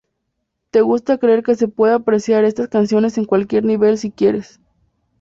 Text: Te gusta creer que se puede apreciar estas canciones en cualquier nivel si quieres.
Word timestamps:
Te 0.71 0.81
gusta 0.81 1.19
creer 1.19 1.43
que 1.43 1.53
se 1.53 1.67
puede 1.67 1.93
apreciar 1.93 2.43
estas 2.43 2.69
canciones 2.69 3.19
en 3.19 3.25
cualquier 3.25 3.65
nivel 3.65 3.99
si 3.99 4.09
quieres. 4.09 4.59